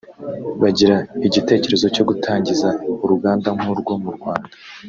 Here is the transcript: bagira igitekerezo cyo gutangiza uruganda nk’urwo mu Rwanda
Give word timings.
bagira 0.61 0.95
igitekerezo 1.27 1.85
cyo 1.95 2.03
gutangiza 2.09 2.67
uruganda 3.03 3.47
nk’urwo 3.57 3.93
mu 4.03 4.11
Rwanda 4.17 4.49